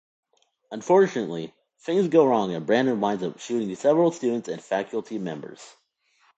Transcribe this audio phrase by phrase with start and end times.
[0.71, 5.61] Unfortunately, things go wrong and Brandon winds up shooting several students and faculty members.